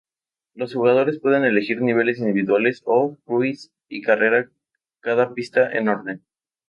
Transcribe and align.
Los 0.55 0.73
jugadores 0.73 1.19
pueden 1.19 1.43
elegir 1.43 1.79
niveles 1.83 2.17
individuales 2.17 2.81
o 2.85 3.19
"Cruise" 3.23 3.71
y 3.87 4.01
carrera 4.01 4.49
cada 4.99 5.35
pista 5.35 5.69
en 5.73 5.89
orden. 5.89 6.23